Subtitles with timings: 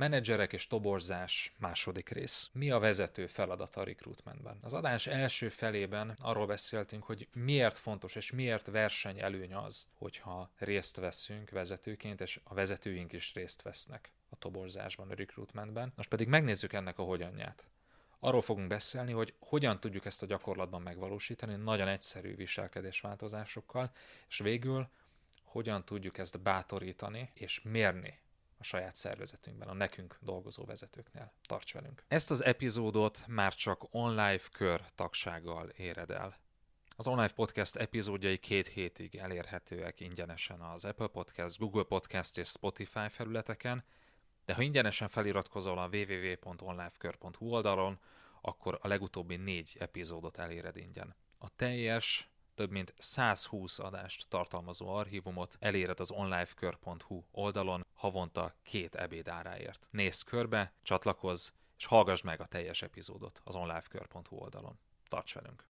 [0.00, 2.50] Menedzserek és toborzás második rész.
[2.52, 4.56] Mi a vezető feladata a recruitmentben?
[4.62, 10.50] Az adás első felében arról beszéltünk, hogy miért fontos és miért verseny előny az, hogyha
[10.58, 15.92] részt veszünk vezetőként, és a vezetőink is részt vesznek a toborzásban, a recruitmentben.
[15.96, 17.68] Most pedig megnézzük ennek a hogyanját.
[18.18, 23.92] Arról fogunk beszélni, hogy hogyan tudjuk ezt a gyakorlatban megvalósítani, nagyon egyszerű viselkedésváltozásokkal,
[24.28, 24.88] és végül
[25.44, 28.18] hogyan tudjuk ezt bátorítani és mérni
[28.60, 31.32] a saját szervezetünkben, a nekünk dolgozó vezetőknél.
[31.46, 32.04] Tarts velünk!
[32.08, 36.38] Ezt az epizódot már csak online kör tagsággal éred el.
[36.96, 43.08] Az online podcast epizódjai két hétig elérhetőek ingyenesen az Apple Podcast, Google Podcast és Spotify
[43.08, 43.84] felületeken,
[44.44, 47.98] de ha ingyenesen feliratkozol a www.onlifekör.hu oldalon,
[48.40, 51.14] akkor a legutóbbi négy epizódot eléred ingyen.
[51.38, 52.29] A teljes
[52.60, 59.88] több mint 120 adást tartalmazó archívumot eléred az onlifekör.hu oldalon havonta két ebéd áráért.
[59.90, 64.78] Nézz körbe, csatlakozz, és hallgass meg a teljes epizódot az onlifekör.hu oldalon.
[65.08, 65.64] Tarts velünk!